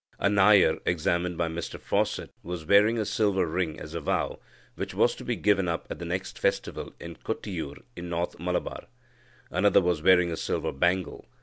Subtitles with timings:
[0.17, 4.39] A Nayar examined by Mr Fawcett was wearing a silver ring as a vow,
[4.73, 8.87] which was to be given up at the next festival at Kottiur in North Malabar.
[9.51, 11.27] Another was wearing a silver bangle.